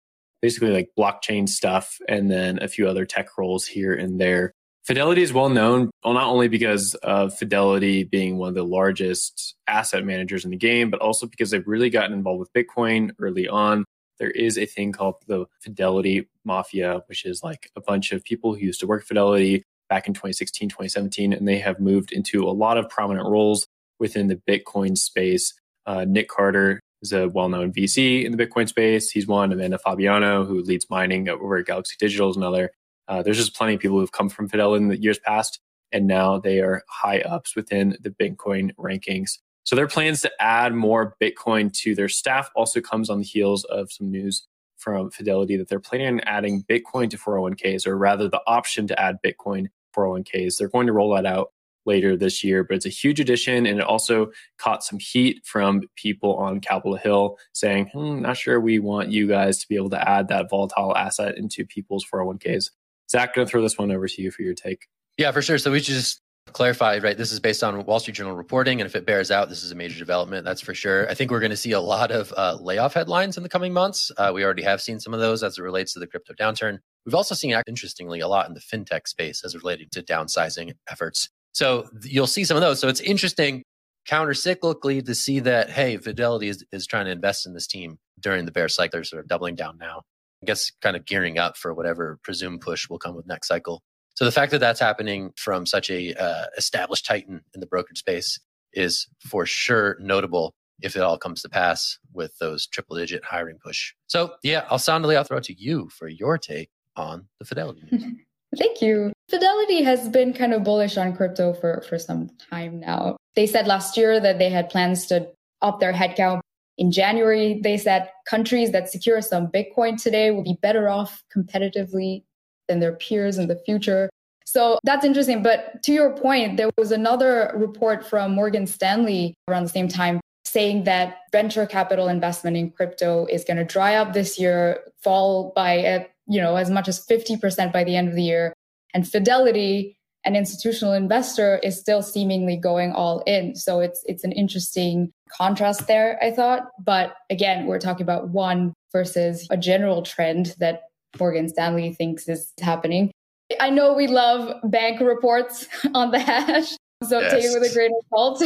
basically 0.42 0.70
like 0.70 0.90
blockchain 0.98 1.48
stuff, 1.48 1.98
and 2.08 2.30
then 2.30 2.62
a 2.62 2.68
few 2.68 2.86
other 2.86 3.06
tech 3.06 3.36
roles 3.38 3.66
here 3.66 3.94
and 3.94 4.20
there. 4.20 4.52
Fidelity 4.84 5.22
is 5.22 5.32
well 5.32 5.48
known, 5.48 5.90
well, 6.04 6.14
not 6.14 6.26
only 6.26 6.48
because 6.48 6.94
of 6.96 7.36
Fidelity 7.36 8.04
being 8.04 8.36
one 8.36 8.48
of 8.50 8.54
the 8.54 8.64
largest 8.64 9.54
asset 9.66 10.04
managers 10.04 10.44
in 10.44 10.50
the 10.50 10.56
game, 10.56 10.90
but 10.90 11.00
also 11.00 11.26
because 11.26 11.50
they've 11.50 11.66
really 11.66 11.90
gotten 11.90 12.12
involved 12.12 12.40
with 12.40 12.52
Bitcoin 12.52 13.10
early 13.18 13.48
on 13.48 13.84
there 14.20 14.31
is 14.31 14.56
a 14.58 14.67
thing 14.67 14.93
called 14.93 15.17
the 15.26 15.46
Fidelity 15.61 16.28
Mafia, 16.44 17.02
which 17.06 17.25
is 17.25 17.43
like 17.43 17.70
a 17.75 17.81
bunch 17.81 18.12
of 18.12 18.22
people 18.22 18.55
who 18.55 18.61
used 18.61 18.78
to 18.81 18.87
work 18.87 19.05
Fidelity 19.05 19.64
back 19.88 20.06
in 20.06 20.14
2016, 20.14 20.69
2017, 20.69 21.32
and 21.32 21.49
they 21.49 21.58
have 21.58 21.81
moved 21.81 22.12
into 22.12 22.44
a 22.44 22.52
lot 22.52 22.78
of 22.78 22.88
prominent 22.88 23.26
roles 23.26 23.67
within 23.99 24.28
the 24.28 24.37
Bitcoin 24.37 24.96
space. 24.96 25.55
Uh, 25.87 26.05
Nick 26.06 26.28
Carter 26.28 26.81
is 27.02 27.12
a 27.12 27.28
well 27.31 27.49
known 27.49 27.72
VC 27.72 28.25
in 28.25 28.37
the 28.37 28.46
Bitcoin 28.46 28.69
space. 28.69 29.11
He's 29.11 29.26
one. 29.26 29.52
Amanda 29.52 29.78
Fabiano, 29.78 30.44
who 30.44 30.61
leads 30.61 30.88
mining 30.90 31.28
over 31.28 31.56
at 31.56 31.67
Galaxy 31.67 31.96
Digital, 31.99 32.31
is 32.31 32.37
another. 32.37 32.70
Uh, 33.08 33.22
there's 33.22 33.38
just 33.38 33.56
plenty 33.56 33.75
of 33.75 33.81
people 33.81 33.99
who've 33.99 34.12
come 34.12 34.28
from 34.28 34.49
Fidelity 34.49 34.84
in 34.84 34.88
the 34.90 35.00
years 35.00 35.19
past, 35.19 35.61
and 35.90 36.06
now 36.06 36.38
they 36.38 36.61
are 36.61 36.84
high 36.88 37.20
ups 37.20 37.56
within 37.56 37.96
the 38.00 38.11
Bitcoin 38.11 38.75
rankings. 38.76 39.38
So 39.64 39.76
their 39.76 39.86
plans 39.86 40.22
to 40.22 40.32
add 40.40 40.74
more 40.74 41.16
Bitcoin 41.22 41.72
to 41.82 41.94
their 41.94 42.08
staff 42.08 42.50
also 42.54 42.80
comes 42.80 43.10
on 43.10 43.18
the 43.18 43.24
heels 43.24 43.64
of 43.64 43.92
some 43.92 44.10
news 44.10 44.46
from 44.76 45.10
Fidelity 45.10 45.56
that 45.56 45.68
they're 45.68 45.78
planning 45.78 46.08
on 46.08 46.20
adding 46.20 46.62
Bitcoin 46.62 47.10
to 47.10 47.18
401ks, 47.18 47.86
or 47.86 47.96
rather 47.96 48.29
the 48.29 48.40
option 48.46 48.86
to 48.86 48.98
add 48.98 49.19
Bitcoin 49.24 49.67
401ks. 49.96 50.56
They're 50.56 50.69
going 50.69 50.86
to 50.86 50.93
roll 50.93 51.14
that 51.14 51.26
out 51.26 51.52
later 51.86 52.17
this 52.17 52.43
year, 52.44 52.64
but 52.64 52.76
it's 52.76 52.86
a 52.86 52.90
huge 52.90 53.20
addition. 53.20 53.67
And 53.67 53.79
it 53.79 53.84
also 53.84 54.31
caught 54.58 54.84
some 54.84 54.98
heat 54.98 55.44
from 55.44 55.82
people 55.96 56.36
on 56.36 56.60
Capitol 56.60 56.96
Hill 56.96 57.38
saying, 57.52 57.90
hmm, 57.93 58.20
not 58.20 58.36
sure 58.36 58.60
we 58.60 58.79
want 58.79 59.10
you 59.10 59.26
guys 59.26 59.58
to 59.58 59.69
be 59.69 59.76
able 59.76 59.90
to 59.90 60.08
add 60.08 60.29
that 60.29 60.50
volatile 60.50 60.96
asset 60.96 61.36
into 61.36 61.64
people's 61.64 62.05
401ks. 62.12 62.70
Zach, 63.10 63.34
going 63.34 63.46
to 63.46 63.50
throw 63.50 63.62
this 63.62 63.79
one 63.79 63.90
over 63.90 64.06
to 64.06 64.22
you 64.22 64.31
for 64.31 64.43
your 64.43 64.55
take. 64.55 64.86
Yeah, 65.19 65.32
for 65.32 65.43
sure. 65.43 65.58
So 65.58 65.72
we 65.72 65.81
just 65.81 66.20
clarified, 66.52 67.02
right? 67.02 67.16
This 67.16 67.32
is 67.32 67.40
based 67.40 67.62
on 67.62 67.84
Wall 67.84 68.00
Street 68.00 68.14
Journal 68.14 68.34
reporting, 68.34 68.80
and 68.80 68.86
if 68.86 68.96
it 68.96 69.06
bears 69.06 69.30
out, 69.30 69.48
this 69.48 69.62
is 69.62 69.72
a 69.72 69.74
major 69.74 69.98
development. 69.98 70.44
That's 70.44 70.60
for 70.60 70.74
sure. 70.74 71.08
I 71.08 71.14
think 71.14 71.30
we're 71.30 71.40
going 71.40 71.50
to 71.50 71.56
see 71.56 71.72
a 71.72 71.80
lot 71.80 72.10
of 72.10 72.32
uh, 72.36 72.56
layoff 72.60 72.94
headlines 72.94 73.36
in 73.36 73.42
the 73.42 73.48
coming 73.48 73.72
months. 73.72 74.10
Uh, 74.16 74.30
we 74.34 74.44
already 74.44 74.62
have 74.62 74.80
seen 74.80 75.00
some 75.00 75.14
of 75.14 75.20
those 75.20 75.42
as 75.42 75.58
it 75.58 75.62
relates 75.62 75.92
to 75.94 76.00
the 76.00 76.06
crypto 76.06 76.34
downturn. 76.34 76.78
We've 77.06 77.14
also 77.14 77.34
seen, 77.34 77.54
interestingly, 77.66 78.20
a 78.20 78.28
lot 78.28 78.48
in 78.48 78.54
the 78.54 78.60
fintech 78.60 79.08
space 79.08 79.42
as 79.44 79.54
relating 79.54 79.88
to 79.92 80.02
downsizing 80.02 80.72
efforts. 80.88 81.28
So 81.52 81.88
you'll 82.02 82.26
see 82.26 82.44
some 82.44 82.56
of 82.56 82.60
those. 82.60 82.78
So 82.78 82.88
it's 82.88 83.00
interesting 83.00 83.62
counter 84.06 84.32
cyclically 84.32 85.04
to 85.04 85.14
see 85.14 85.40
that, 85.40 85.70
hey, 85.70 85.96
Fidelity 85.96 86.48
is, 86.48 86.64
is 86.72 86.86
trying 86.86 87.06
to 87.06 87.10
invest 87.10 87.46
in 87.46 87.54
this 87.54 87.66
team 87.66 87.98
during 88.19 88.44
the 88.44 88.52
bear 88.52 88.69
cycle. 88.69 88.98
They're 88.98 89.04
sort 89.04 89.22
of 89.22 89.28
doubling 89.28 89.54
down 89.56 89.78
now. 89.78 90.02
I 90.42 90.46
guess 90.46 90.70
kind 90.80 90.96
of 90.96 91.04
gearing 91.04 91.38
up 91.38 91.56
for 91.56 91.74
whatever 91.74 92.19
presumed 92.22 92.62
push 92.62 92.88
will 92.88 92.98
come 92.98 93.14
with 93.14 93.26
next 93.26 93.48
cycle. 93.48 93.82
So 94.20 94.27
the 94.27 94.32
fact 94.32 94.53
that 94.53 94.58
that's 94.58 94.81
happening 94.81 95.32
from 95.36 95.65
such 95.65 95.89
a 95.89 96.12
uh, 96.12 96.44
established 96.58 97.06
titan 97.06 97.41
in 97.55 97.60
the 97.60 97.67
brokerage 97.67 98.00
space 98.00 98.39
is 98.74 99.08
for 99.19 99.46
sure 99.46 99.96
notable 99.98 100.53
if 100.82 100.94
it 100.94 101.00
all 101.00 101.17
comes 101.17 101.41
to 101.41 101.48
pass 101.48 101.98
with 102.12 102.36
those 102.36 102.67
triple 102.67 102.96
digit 102.96 103.24
hiring 103.24 103.56
push. 103.65 103.94
So 104.08 104.34
yeah, 104.43 104.67
I'll 104.69 104.77
Sandali 104.77 105.17
I'll 105.17 105.24
throw 105.24 105.39
it 105.39 105.44
to 105.44 105.58
you 105.58 105.89
for 105.89 106.06
your 106.06 106.36
take 106.36 106.69
on 106.96 107.29
the 107.39 107.46
Fidelity 107.46 107.81
news. 107.91 108.05
Thank 108.58 108.82
you. 108.82 109.10
Fidelity 109.31 109.82
has 109.84 110.10
been 110.10 110.34
kind 110.34 110.53
of 110.53 110.65
bullish 110.65 110.98
on 110.98 111.17
crypto 111.17 111.55
for, 111.55 111.82
for 111.89 111.98
some 111.98 112.29
time 112.50 112.81
now. 112.81 113.17
They 113.36 113.46
said 113.46 113.67
last 113.67 113.96
year 113.96 114.20
that 114.20 114.39
they 114.39 114.50
had 114.50 114.69
plans 114.69 115.06
to 115.06 115.29
up 115.62 115.81
their 115.81 115.94
headcount. 115.94 116.41
In 116.77 116.93
January, 116.93 117.58
they 117.62 117.79
said 117.79 118.10
countries 118.27 118.72
that 118.72 118.91
secure 118.91 119.22
some 119.22 119.48
Bitcoin 119.48 120.03
today 120.03 120.31
will 120.31 120.43
be 120.43 120.58
better 120.60 120.91
off 120.91 121.22
competitively 121.34 122.24
than 122.70 122.79
their 122.79 122.93
peers 122.93 123.36
in 123.36 123.48
the 123.48 123.56
future. 123.67 124.08
So 124.46 124.79
that's 124.84 125.05
interesting. 125.05 125.43
But 125.43 125.82
to 125.82 125.93
your 125.93 126.17
point, 126.17 126.56
there 126.56 126.70
was 126.79 126.93
another 126.93 127.53
report 127.55 128.06
from 128.06 128.32
Morgan 128.32 128.67
Stanley 128.67 129.34
around 129.48 129.65
the 129.65 129.69
same 129.69 129.89
time 129.89 130.20
saying 130.44 130.84
that 130.84 131.19
venture 131.32 131.67
capital 131.67 132.08
investment 132.08 132.56
in 132.56 132.70
crypto 132.70 133.27
is 133.27 133.44
going 133.44 133.56
to 133.56 133.65
dry 133.65 133.96
up 133.96 134.12
this 134.12 134.39
year, 134.39 134.81
fall 135.03 135.53
by 135.55 135.72
a, 135.72 136.06
you 136.27 136.41
know 136.41 136.56
as 136.56 136.70
much 136.70 136.89
as 136.89 137.05
50% 137.06 137.72
by 137.72 137.84
the 137.84 137.96
end 137.96 138.08
of 138.08 138.15
the 138.15 138.22
year, 138.22 138.55
and 138.94 139.08
Fidelity, 139.08 139.96
an 140.24 140.36
institutional 140.36 140.93
investor, 140.94 141.58
is 141.62 141.79
still 141.79 142.03
seemingly 142.03 142.56
going 142.56 142.93
all 142.93 143.22
in. 143.27 143.55
So 143.56 143.81
it's 143.81 144.03
it's 144.06 144.24
an 144.24 144.32
interesting 144.32 145.12
contrast 145.36 145.86
there, 145.86 146.19
I 146.22 146.31
thought. 146.31 146.62
But 146.79 147.15
again, 147.31 147.67
we're 147.67 147.79
talking 147.79 148.03
about 148.03 148.31
one 148.31 148.74
versus 148.93 149.46
a 149.50 149.56
general 149.56 150.03
trend 150.03 150.55
that 150.58 150.82
Morgan 151.19 151.48
Stanley 151.48 151.93
thinks 151.93 152.24
this 152.24 152.40
is 152.40 152.52
happening. 152.60 153.10
I 153.58 153.70
know 153.70 153.94
we 153.94 154.06
love 154.06 154.55
bank 154.70 155.00
reports 155.00 155.67
on 155.94 156.10
the 156.10 156.20
hash, 156.20 156.76
so 157.02 157.20
yes. 157.20 157.32
take 157.32 157.44
it 157.44 157.60
with 157.60 157.70
a 157.70 157.74
grain 157.74 157.90
of 157.98 158.05
salt. 158.08 158.43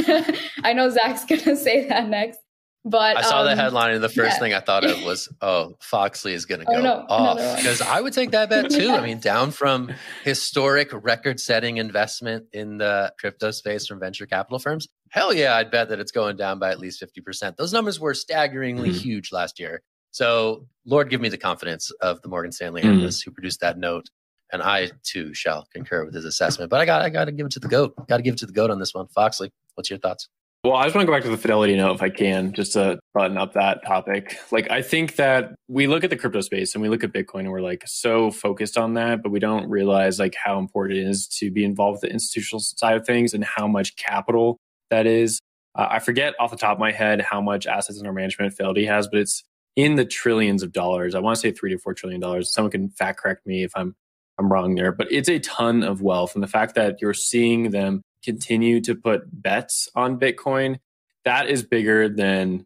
I 0.64 0.73
know 0.73 0.88
Zach's 0.88 1.25
going 1.28 1.42
to 1.42 1.56
say 1.56 1.88
that 1.88 2.09
next. 2.09 2.38
But 2.87 3.16
I 3.16 3.23
saw 3.23 3.40
um, 3.40 3.47
the 3.47 3.56
headline, 3.56 3.94
and 3.94 4.04
the 4.04 4.11
first 4.11 4.37
yeah. 4.37 4.38
thing 4.38 4.52
I 4.52 4.61
thought 4.61 4.85
of 4.85 5.02
was, 5.04 5.30
"Oh, 5.40 5.75
Foxley 5.80 6.35
is 6.35 6.44
going 6.44 6.61
to 6.61 6.66
oh, 6.68 6.73
go 6.73 6.78
oh, 6.78 6.83
no, 6.83 7.06
off." 7.09 7.56
Because 7.56 7.80
I 7.80 7.99
would 7.99 8.12
take 8.12 8.33
that 8.33 8.50
bet 8.50 8.71
too. 8.71 8.90
I 8.90 9.00
mean, 9.00 9.21
down 9.21 9.52
from 9.52 9.90
historic, 10.23 10.90
record-setting 10.92 11.78
investment 11.78 12.47
in 12.52 12.76
the 12.76 13.11
crypto 13.18 13.52
space 13.52 13.87
from 13.87 14.00
venture 14.00 14.26
capital 14.26 14.59
firms. 14.59 14.87
Hell 15.09 15.33
yeah, 15.33 15.56
I'd 15.56 15.71
bet 15.71 15.88
that 15.88 15.99
it's 15.99 16.12
going 16.12 16.37
down 16.37 16.59
by 16.59 16.73
at 16.73 16.78
least 16.78 17.00
fifty 17.00 17.23
percent. 17.23 17.56
Those 17.56 17.73
numbers 17.73 17.99
were 17.99 18.12
staggeringly 18.12 18.90
mm-hmm. 18.90 18.99
huge 18.99 19.33
last 19.33 19.59
year. 19.59 19.80
So, 20.14 20.68
Lord, 20.87 21.11
give 21.11 21.21
me 21.21 21.28
the 21.28 21.37
confidence 21.37 21.90
of 22.00 22.23
the 22.23 22.28
Morgan 22.28 22.52
Stanley 22.52 22.83
mm-hmm. 22.83 22.92
analyst 22.92 23.25
who 23.25 23.33
produced 23.33 23.59
that 23.61 23.78
note 23.78 24.09
and 24.52 24.62
I 24.62 24.92
too 25.02 25.35
shall 25.35 25.66
concur 25.73 26.04
with 26.04 26.14
his 26.14 26.25
assessment. 26.25 26.71
But 26.71 26.80
I 26.80 26.85
got 26.85 27.02
I 27.02 27.11
got 27.11 27.25
to 27.25 27.33
give 27.33 27.47
it 27.47 27.52
to 27.52 27.59
the 27.59 27.66
goat. 27.66 27.94
Got 28.06 28.18
to 28.18 28.23
give 28.23 28.35
it 28.35 28.38
to 28.38 28.47
the 28.47 28.52
goat 28.52 28.71
on 28.71 28.78
this 28.78 28.94
one. 28.94 29.09
Foxley, 29.09 29.50
what's 29.75 29.90
your 29.90 29.99
thoughts? 29.99 30.28
Well, 30.62 30.76
I 30.76 30.85
just 30.85 30.94
want 30.94 31.04
to 31.04 31.11
go 31.11 31.16
back 31.16 31.25
to 31.25 31.30
the 31.30 31.37
fidelity 31.37 31.76
note 31.76 31.97
if 31.97 32.02
I 32.02 32.11
can, 32.11 32.52
just 32.52 32.75
to 32.75 33.00
button 33.12 33.37
up 33.37 33.54
that 33.54 33.85
topic. 33.85 34.38
Like, 34.52 34.71
I 34.71 34.83
think 34.83 35.16
that 35.16 35.56
we 35.66 35.88
look 35.88 36.04
at 36.04 36.11
the 36.11 36.16
crypto 36.16 36.42
space 36.42 36.75
and 36.75 36.80
we 36.80 36.88
look 36.88 37.02
at 37.02 37.12
Bitcoin 37.12 37.40
and 37.40 37.50
we're 37.50 37.61
like 37.61 37.83
so 37.87 38.30
focused 38.30 38.78
on 38.78 38.94
that, 38.94 39.21
but 39.23 39.30
we 39.30 39.40
don't 39.40 39.68
realize 39.68 40.21
like 40.21 40.37
how 40.37 40.61
important 40.61 41.00
it 41.00 41.09
is 41.09 41.26
to 41.40 41.50
be 41.50 41.64
involved 41.64 41.97
with 41.97 42.09
the 42.09 42.14
institutional 42.14 42.61
side 42.61 42.97
of 42.97 43.04
things 43.04 43.35
and 43.35 43.44
how 43.44 43.66
much 43.66 43.97
capital 43.97 44.59
that 44.90 45.06
is. 45.06 45.40
Uh, 45.75 45.88
I 45.90 45.99
forget 45.99 46.35
off 46.38 46.52
the 46.52 46.56
top 46.56 46.76
of 46.76 46.78
my 46.78 46.92
head 46.92 47.21
how 47.21 47.40
much 47.40 47.66
assets 47.66 47.99
under 47.99 48.12
management 48.12 48.54
Fidelity 48.54 48.87
has, 48.87 49.09
but 49.09 49.18
it's 49.18 49.42
in 49.76 49.97
the 49.97 50.04
trillions 50.04 50.62
of 50.62 50.73
dollars. 50.73 51.14
I 51.14 51.21
want 51.21 51.37
to 51.37 51.40
say 51.40 51.50
three 51.50 51.71
to 51.71 51.78
four 51.78 51.95
trillion 51.95 52.21
dollars. 52.21 52.52
Someone 52.52 52.71
can 52.71 52.90
fact 52.90 53.19
correct 53.21 53.47
me 53.47 53.64
if 53.64 53.73
I'm 53.76 53.95
I'm 54.38 54.52
wrong 54.52 54.75
there, 54.75 54.93
but 54.93 55.11
it's 55.12 55.28
a 55.28 55.38
ton 55.38 55.83
of 55.83 56.02
wealth. 56.02 56.35
And 56.35 56.43
the 56.43 56.49
fact 56.49 56.75
that 56.75 57.00
you're 57.00 57.14
seeing 57.14 57.71
them 57.71 58.02
continue 58.25 58.81
to 58.81 58.95
put 58.95 59.23
bets 59.31 59.88
on 59.95 60.19
Bitcoin, 60.19 60.78
that 61.25 61.49
is 61.49 61.62
bigger 61.62 62.09
than 62.09 62.64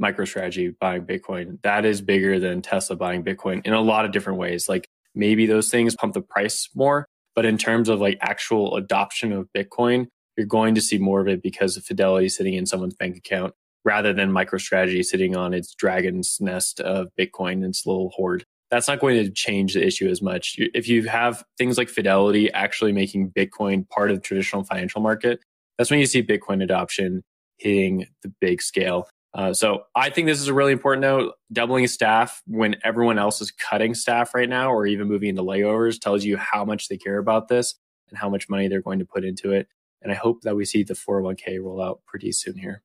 MicroStrategy 0.00 0.78
buying 0.78 1.04
Bitcoin. 1.04 1.60
That 1.62 1.84
is 1.84 2.00
bigger 2.00 2.40
than 2.40 2.62
Tesla 2.62 2.96
buying 2.96 3.22
Bitcoin 3.22 3.66
in 3.66 3.74
a 3.74 3.82
lot 3.82 4.06
of 4.06 4.12
different 4.12 4.38
ways. 4.38 4.68
Like 4.68 4.88
maybe 5.14 5.44
those 5.44 5.70
things 5.70 5.94
pump 5.94 6.14
the 6.14 6.22
price 6.22 6.70
more, 6.74 7.06
but 7.34 7.44
in 7.44 7.58
terms 7.58 7.90
of 7.90 8.00
like 8.00 8.16
actual 8.22 8.76
adoption 8.76 9.32
of 9.32 9.48
Bitcoin, 9.54 10.06
you're 10.36 10.46
going 10.46 10.74
to 10.74 10.80
see 10.80 10.96
more 10.96 11.20
of 11.20 11.28
it 11.28 11.42
because 11.42 11.76
of 11.76 11.84
Fidelity 11.84 12.30
sitting 12.30 12.54
in 12.54 12.64
someone's 12.64 12.94
bank 12.94 13.16
account 13.16 13.52
rather 13.84 14.12
than 14.12 14.30
MicroStrategy 14.30 15.04
sitting 15.04 15.36
on 15.36 15.54
its 15.54 15.74
dragon's 15.74 16.38
nest 16.40 16.80
of 16.80 17.08
Bitcoin, 17.18 17.52
and 17.52 17.66
its 17.66 17.86
little 17.86 18.10
hoard 18.10 18.44
that's 18.70 18.88
not 18.88 19.00
going 19.00 19.16
to 19.16 19.30
change 19.30 19.74
the 19.74 19.84
issue 19.84 20.08
as 20.08 20.22
much. 20.22 20.54
If 20.58 20.88
you 20.88 21.04
have 21.08 21.42
things 21.58 21.76
like 21.76 21.88
Fidelity 21.88 22.50
actually 22.52 22.92
making 22.92 23.32
Bitcoin 23.32 23.88
part 23.88 24.10
of 24.10 24.16
the 24.16 24.22
traditional 24.22 24.64
financial 24.64 25.00
market, 25.00 25.40
that's 25.76 25.90
when 25.90 25.98
you 26.00 26.06
see 26.06 26.22
Bitcoin 26.22 26.62
adoption 26.62 27.22
hitting 27.58 28.06
the 28.22 28.32
big 28.40 28.62
scale. 28.62 29.08
Uh, 29.34 29.52
so 29.52 29.84
I 29.94 30.10
think 30.10 30.26
this 30.26 30.40
is 30.40 30.48
a 30.48 30.54
really 30.54 30.72
important 30.72 31.02
note. 31.02 31.34
Doubling 31.52 31.86
staff 31.88 32.42
when 32.46 32.76
everyone 32.84 33.18
else 33.18 33.40
is 33.40 33.50
cutting 33.50 33.94
staff 33.94 34.34
right 34.34 34.48
now, 34.48 34.72
or 34.72 34.86
even 34.86 35.08
moving 35.08 35.30
into 35.30 35.42
layovers, 35.42 36.00
tells 36.00 36.24
you 36.24 36.36
how 36.36 36.64
much 36.64 36.88
they 36.88 36.96
care 36.96 37.18
about 37.18 37.48
this 37.48 37.74
and 38.08 38.18
how 38.18 38.28
much 38.28 38.48
money 38.48 38.68
they're 38.68 38.82
going 38.82 38.98
to 39.00 39.04
put 39.04 39.24
into 39.24 39.52
it. 39.52 39.68
And 40.02 40.10
I 40.10 40.14
hope 40.14 40.42
that 40.42 40.56
we 40.56 40.64
see 40.64 40.82
the 40.82 40.94
401k 40.94 41.62
roll 41.62 41.82
out 41.82 42.00
pretty 42.06 42.32
soon 42.32 42.56
here. 42.56 42.82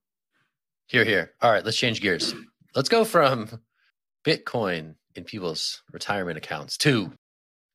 Here, 0.87 1.03
here. 1.03 1.31
All 1.41 1.51
right, 1.51 1.65
let's 1.65 1.77
change 1.77 1.99
gears. 1.99 2.35
Let's 2.75 2.89
go 2.89 3.05
from 3.05 3.49
Bitcoin 4.23 4.95
in 5.15 5.23
people's 5.23 5.81
retirement 5.91 6.37
accounts 6.37 6.77
to 6.79 7.11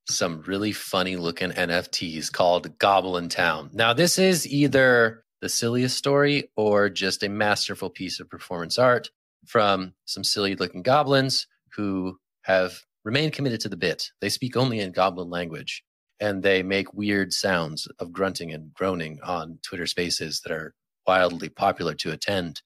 some 0.09 0.43
really 0.43 0.71
funny 0.73 1.17
looking 1.17 1.51
NFTs 1.51 2.31
called 2.31 2.79
Goblin 2.79 3.29
Town. 3.29 3.71
Now, 3.73 3.93
this 3.93 4.19
is 4.19 4.47
either 4.47 5.25
the 5.41 5.49
silliest 5.49 5.97
story 5.97 6.51
or 6.57 6.89
just 6.89 7.23
a 7.23 7.29
masterful 7.29 7.91
piece 7.91 8.21
of 8.21 8.31
performance 8.31 8.79
art 8.79 9.11
from 9.47 9.95
some 10.05 10.23
silly 10.23 10.55
looking 10.55 10.83
goblins 10.83 11.47
who 11.75 12.17
have 12.43 12.83
remained 13.05 13.33
committed 13.33 13.61
to 13.61 13.69
the 13.69 13.77
bit. 13.77 14.11
They 14.21 14.29
speak 14.29 14.57
only 14.57 14.81
in 14.81 14.93
goblin 14.93 15.31
language 15.31 15.83
and 16.21 16.43
they 16.43 16.63
make 16.63 16.93
weird 16.93 17.33
sounds 17.33 17.89
of 17.99 18.13
grunting 18.13 18.53
and 18.53 18.73
groaning 18.73 19.19
on 19.25 19.59
Twitter 19.63 19.87
spaces 19.87 20.43
that 20.43 20.53
are 20.53 20.75
wildly 21.07 21.49
popular 21.49 21.95
to 21.95 22.13
attend. 22.13 22.63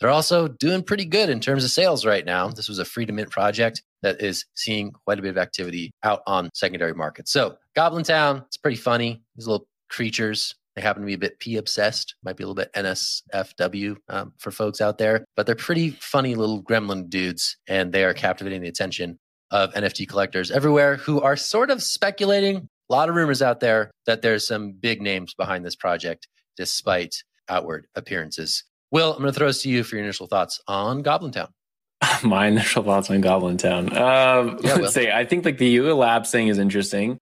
They're 0.00 0.10
also 0.10 0.48
doing 0.48 0.82
pretty 0.82 1.06
good 1.06 1.30
in 1.30 1.40
terms 1.40 1.64
of 1.64 1.70
sales 1.70 2.04
right 2.04 2.24
now. 2.24 2.48
This 2.48 2.68
was 2.68 2.78
a 2.78 2.84
free 2.84 3.06
to 3.06 3.12
mint 3.12 3.30
project 3.30 3.82
that 4.02 4.20
is 4.20 4.44
seeing 4.54 4.92
quite 4.92 5.18
a 5.18 5.22
bit 5.22 5.30
of 5.30 5.38
activity 5.38 5.92
out 6.02 6.20
on 6.26 6.50
secondary 6.54 6.94
markets. 6.94 7.32
So, 7.32 7.56
Goblin 7.74 8.04
Town, 8.04 8.42
it's 8.46 8.58
pretty 8.58 8.76
funny. 8.76 9.22
These 9.36 9.46
little 9.46 9.66
creatures, 9.88 10.54
they 10.74 10.82
happen 10.82 11.02
to 11.02 11.06
be 11.06 11.14
a 11.14 11.18
bit 11.18 11.38
P 11.38 11.56
obsessed, 11.56 12.14
might 12.22 12.36
be 12.36 12.44
a 12.44 12.46
little 12.46 12.62
bit 12.62 12.72
NSFW 12.74 13.96
um, 14.08 14.32
for 14.38 14.50
folks 14.50 14.80
out 14.80 14.98
there, 14.98 15.24
but 15.34 15.46
they're 15.46 15.54
pretty 15.54 15.90
funny 15.90 16.34
little 16.34 16.62
gremlin 16.62 17.08
dudes, 17.08 17.56
and 17.66 17.92
they 17.92 18.04
are 18.04 18.14
captivating 18.14 18.60
the 18.60 18.68
attention 18.68 19.18
of 19.50 19.72
NFT 19.72 20.08
collectors 20.08 20.50
everywhere 20.50 20.96
who 20.96 21.20
are 21.20 21.36
sort 21.36 21.70
of 21.70 21.82
speculating. 21.82 22.68
A 22.88 22.92
lot 22.92 23.08
of 23.08 23.14
rumors 23.14 23.42
out 23.42 23.60
there 23.60 23.90
that 24.04 24.22
there's 24.22 24.46
some 24.46 24.72
big 24.72 25.00
names 25.00 25.34
behind 25.34 25.64
this 25.64 25.74
project, 25.74 26.28
despite 26.56 27.24
outward 27.48 27.86
appearances. 27.94 28.64
Will, 28.96 29.12
I'm 29.12 29.18
going 29.18 29.30
to 29.30 29.38
throw 29.38 29.48
this 29.48 29.60
to 29.60 29.68
you 29.68 29.84
for 29.84 29.96
your 29.96 30.04
initial 30.06 30.26
thoughts 30.26 30.58
on 30.66 31.02
Goblin 31.02 31.30
Town. 31.30 31.48
My 32.24 32.46
initial 32.46 32.82
thoughts 32.82 33.10
on 33.10 33.20
Goblin 33.20 33.58
Town. 33.58 33.94
Um, 33.94 34.58
yeah, 34.62 34.76
let's 34.76 34.94
say 34.94 35.12
I 35.12 35.26
think 35.26 35.44
like 35.44 35.58
the 35.58 35.68
Yuga 35.68 35.94
Labs 35.94 36.30
thing 36.30 36.48
is 36.48 36.58
interesting. 36.58 37.18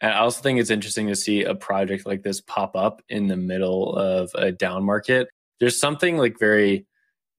And 0.00 0.14
I 0.14 0.20
also 0.20 0.40
think 0.40 0.58
it's 0.58 0.70
interesting 0.70 1.08
to 1.08 1.14
see 1.14 1.42
a 1.42 1.54
project 1.54 2.06
like 2.06 2.22
this 2.22 2.40
pop 2.40 2.74
up 2.74 3.02
in 3.10 3.26
the 3.26 3.36
middle 3.36 3.94
of 3.94 4.30
a 4.36 4.52
down 4.52 4.84
market. 4.84 5.28
There's 5.60 5.78
something 5.78 6.16
like 6.16 6.38
very 6.38 6.86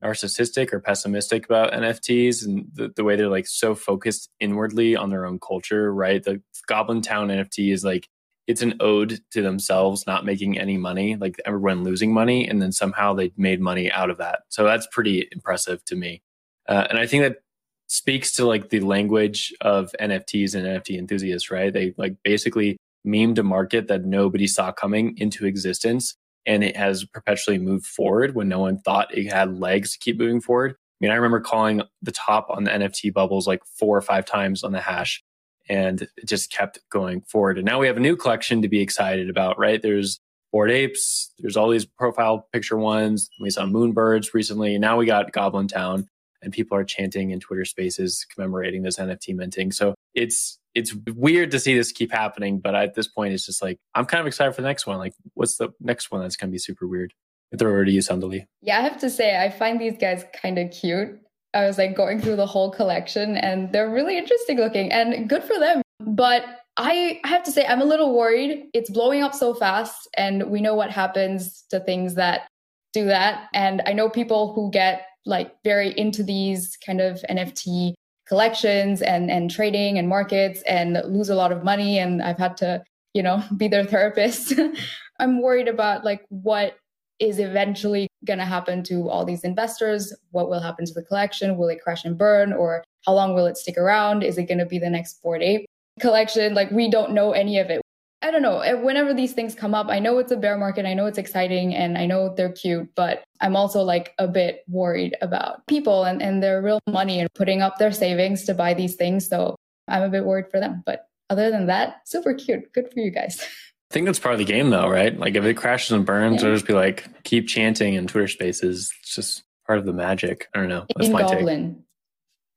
narcissistic 0.04 0.72
or 0.72 0.80
pessimistic 0.82 1.46
about 1.46 1.74
NFTs 1.74 2.46
and 2.46 2.68
the, 2.72 2.94
the 2.96 3.04
way 3.04 3.16
they're 3.16 3.28
like 3.28 3.48
so 3.48 3.74
focused 3.74 4.30
inwardly 4.40 4.96
on 4.96 5.10
their 5.10 5.26
own 5.26 5.40
culture, 5.40 5.92
right? 5.92 6.24
The 6.24 6.44
Goblin 6.68 7.02
Town 7.02 7.30
NFT 7.30 7.74
is 7.74 7.84
like 7.84 8.08
it's 8.50 8.64
an 8.64 8.74
ode 8.80 9.22
to 9.30 9.44
themselves 9.44 10.08
not 10.08 10.26
making 10.26 10.58
any 10.58 10.76
money, 10.76 11.16
like 11.16 11.40
everyone 11.46 11.84
losing 11.84 12.12
money, 12.12 12.48
and 12.48 12.60
then 12.60 12.72
somehow 12.72 13.14
they 13.14 13.32
made 13.38 13.62
money 13.62 13.92
out 13.92 14.10
of 14.10 14.18
that. 14.18 14.40
So 14.50 14.64
that's 14.64 14.88
pretty 14.92 15.30
impressive 15.32 15.86
to 15.86 15.96
me. 15.96 16.24
Uh, 16.68 16.88
and 16.90 16.98
I 16.98 17.06
think 17.06 17.22
that 17.22 17.44
speaks 17.86 18.32
to 18.32 18.48
like 18.48 18.70
the 18.70 18.80
language 18.80 19.54
of 19.62 19.94
NFTs 20.02 20.56
and 20.56 20.66
NFT 20.66 20.98
enthusiasts, 20.98 21.52
right? 21.52 21.72
They 21.72 21.94
like 21.96 22.16
basically 22.24 22.78
memed 23.06 23.38
a 23.38 23.44
market 23.44 23.88
that 23.88 24.04
nobody 24.04 24.48
saw 24.48 24.72
coming 24.72 25.16
into 25.20 25.46
existence 25.46 26.16
and 26.48 26.64
it 26.64 26.76
has 26.76 27.06
perpetually 27.06 27.60
moved 27.60 27.86
forward 27.86 28.34
when 28.34 28.50
no 28.50 28.58
one 28.58 28.80
thought 28.80 29.16
it 29.16 29.32
had 29.32 29.60
legs 29.60 29.92
to 29.92 30.00
keep 30.00 30.18
moving 30.18 30.42
forward. 30.42 30.72
I 30.72 31.06
mean, 31.06 31.12
I 31.12 31.16
remember 31.16 31.40
calling 31.40 31.84
the 32.02 32.12
top 32.12 32.48
on 32.50 32.64
the 32.64 32.72
NFT 32.72 33.14
bubbles 33.14 33.46
like 33.46 33.62
four 33.78 33.96
or 33.96 34.02
five 34.02 34.26
times 34.26 34.64
on 34.64 34.72
the 34.72 34.82
hash 34.82 35.22
and 35.70 36.02
it 36.02 36.26
just 36.26 36.52
kept 36.52 36.80
going 36.90 37.22
forward. 37.22 37.58
And 37.58 37.66
now 37.66 37.80
we 37.80 37.88
have 37.88 37.98
a 37.98 38.02
new 38.02 38.16
collection 38.16 38.62
to 38.64 38.68
be 38.68 38.82
excited 38.82 39.30
about, 39.30 39.58
right? 39.60 39.82
There's 39.82 40.20
Bored 40.52 40.72
Apes, 40.72 41.32
there's 41.38 41.56
all 41.56 41.70
these 41.70 41.86
profile 41.86 42.48
picture 42.52 42.78
ones. 42.78 43.30
We 43.40 43.52
saw 43.52 43.66
Moonbirds 43.66 44.34
recently. 44.34 44.78
Now 44.80 44.98
we 44.98 45.06
got 45.06 45.32
Goblin 45.32 45.68
Town, 45.68 46.08
and 46.42 46.52
people 46.52 46.76
are 46.76 46.84
chanting 46.84 47.30
in 47.30 47.40
Twitter 47.40 47.66
spaces 47.66 48.26
commemorating 48.34 48.82
this 48.82 48.98
NFT 48.98 49.36
minting. 49.36 49.72
So 49.72 49.94
it's 50.16 50.58
it's 50.76 50.96
weird 51.16 51.52
to 51.52 51.60
see 51.60 51.76
this 51.76 51.92
keep 51.92 52.12
happening, 52.12 52.60
but 52.60 52.74
at 52.74 52.96
this 52.96 53.08
point, 53.08 53.34
it's 53.34 53.46
just 53.46 53.62
like 53.62 53.78
I'm 53.94 54.06
kind 54.06 54.22
of 54.22 54.28
excited 54.28 54.56
for 54.56 54.62
the 54.62 54.68
next 54.68 54.88
one. 54.88 54.98
Like, 54.98 55.14
what's 55.36 55.58
the 55.58 55.70
next 55.80 56.12
one 56.12 56.22
that's 56.22 56.36
going 56.36 56.50
to 56.50 56.52
be 56.52 56.60
super 56.60 56.88
weird? 56.88 57.14
Throw 57.58 57.72
over 57.72 57.86
to 57.86 57.92
you, 57.92 58.02
Sandali. 58.02 58.46
Yeah, 58.62 58.78
I 58.78 58.82
have 58.82 59.00
to 59.00 59.10
say, 59.10 59.44
I 59.44 59.50
find 59.50 59.82
these 59.82 59.98
guys 60.00 60.24
kind 60.40 60.60
of 60.60 60.70
cute. 60.72 61.20
I 61.54 61.66
was 61.66 61.78
like 61.78 61.96
going 61.96 62.22
through 62.22 62.36
the 62.36 62.46
whole 62.46 62.72
collection 62.72 63.38
and 63.38 63.72
they're 63.72 63.90
really 63.90 64.18
interesting 64.18 64.58
looking 64.58 64.92
and 64.92 65.28
good 65.28 65.44
for 65.44 65.58
them. 65.58 65.82
But 66.00 66.46
I 66.80 67.20
have 67.26 67.44
to 67.44 67.52
say, 67.52 67.66
I'm 67.66 67.82
a 67.82 67.86
little 67.86 68.16
worried. 68.16 68.70
It's 68.74 68.90
blowing 68.90 69.22
up 69.22 69.34
so 69.34 69.54
fast, 69.54 70.08
and 70.16 70.50
we 70.50 70.62
know 70.62 70.76
what 70.76 70.92
happens 70.92 71.66
to 71.72 71.82
things 71.82 72.16
that 72.16 72.48
do 72.94 73.06
that. 73.06 73.50
And 73.54 73.82
I 73.86 73.92
know 73.92 74.10
people 74.10 74.54
who 74.54 74.72
get 74.72 75.06
like 75.26 75.54
very 75.66 75.98
into 76.00 76.24
these 76.24 76.78
kind 76.78 77.02
of 77.02 77.22
NFT 77.30 77.96
collections 78.28 79.02
and 79.02 79.30
and 79.30 79.52
trading 79.52 80.00
and 80.00 80.08
markets 80.08 80.62
and 80.62 81.02
lose 81.06 81.30
a 81.30 81.36
lot 81.36 81.52
of 81.52 81.66
money. 81.66 82.00
And 82.00 82.24
I've 82.24 82.38
had 82.38 82.56
to, 82.58 82.82
you 83.14 83.24
know, 83.24 83.44
be 83.58 83.68
their 83.68 83.84
therapist. 83.84 84.54
I'm 85.20 85.42
worried 85.42 85.68
about 85.68 86.06
like 86.06 86.26
what 86.30 86.78
is 87.20 87.40
eventually 87.40 88.08
going 88.26 88.40
to 88.40 88.46
happen 88.46 88.84
to 88.84 89.10
all 89.10 89.26
these 89.26 89.44
investors? 89.44 90.14
What 90.32 90.50
will 90.50 90.60
happen 90.60 90.86
to 90.86 90.94
the 90.94 91.04
collection? 91.04 91.58
Will 91.58 91.70
it 91.70 91.82
crash 91.82 92.06
and 92.06 92.18
burn? 92.18 92.54
Or 92.54 92.84
how 93.06 93.14
long 93.14 93.34
will 93.34 93.46
it 93.46 93.58
stick 93.58 93.78
around? 93.78 94.24
Is 94.24 94.38
it 94.38 94.46
going 94.46 94.60
to 94.60 94.66
be 94.66 94.80
the 94.80 94.90
next 94.90 95.22
Bored 95.22 95.42
Ape 95.42 95.66
collection? 96.00 96.54
Like, 96.54 96.72
we 96.72 96.90
don't 96.90 97.12
know 97.12 97.32
any 97.32 97.60
of 97.60 97.70
it. 97.70 97.82
I 98.22 98.32
don't 98.32 98.42
know. 98.42 98.58
Uh, 98.58 98.76
whenever 98.82 99.14
these 99.14 99.34
things 99.34 99.56
come 99.56 99.74
up, 99.74 99.88
I 99.88 100.00
know 100.00 100.18
it's 100.18 100.32
a 100.32 100.38
bear 100.38 100.58
market. 100.58 100.86
I 100.86 100.94
know 100.94 101.06
it's 101.06 101.18
exciting 101.18 101.74
and 101.74 101.98
I 101.98 102.06
know 102.06 102.34
they're 102.36 102.52
cute, 102.52 102.94
but 102.96 103.24
I'm 103.40 103.56
also 103.56 103.82
like 103.82 104.14
a 104.20 104.28
bit 104.28 104.64
worried 104.68 105.16
about 105.22 105.66
people 105.68 106.04
and, 106.04 106.22
and 106.22 106.44
their 106.44 106.62
real 106.62 106.82
money 106.88 107.22
and 107.22 107.30
putting 107.34 107.62
up 107.62 107.78
their 107.78 107.94
savings 107.94 108.44
to 108.46 108.54
buy 108.54 108.74
these 108.74 108.96
things. 108.96 109.28
So 109.28 109.56
I'm 109.88 110.04
a 110.04 110.10
bit 110.10 110.26
worried 110.26 110.52
for 110.52 110.60
them. 110.60 110.84
But 110.86 111.06
other 111.30 111.50
than 111.50 111.68
that, 111.68 112.08
super 112.08 112.34
cute. 112.34 112.74
Good 112.74 112.92
for 112.92 113.00
you 113.00 113.12
guys. 113.12 113.42
I 113.90 113.94
think 113.94 114.06
that's 114.06 114.20
part 114.20 114.34
of 114.34 114.40
the 114.40 114.46
game 114.46 114.70
though, 114.70 114.88
right? 114.88 115.18
Like 115.18 115.36
if 115.36 115.44
it 115.44 115.56
crashes 115.56 115.92
and 115.92 116.06
burns, 116.06 116.42
yeah. 116.42 116.48
it'll 116.48 116.56
just 116.56 116.68
be 116.68 116.74
like 116.74 117.06
keep 117.24 117.48
chanting 117.48 117.96
in 117.96 118.08
Twitter 118.08 118.28
spaces. 118.28 118.94
It's 119.00 119.16
just 119.16 119.44
part 119.66 119.80
of 119.80 119.86
the 119.86 119.94
magic. 119.94 120.48
I 120.54 120.60
don't 120.60 120.70
know. 120.70 120.86
That's 120.96 121.08
in 121.08 121.14
my 121.14 121.22
Goblin. 121.22 121.76
Take. 121.76 121.84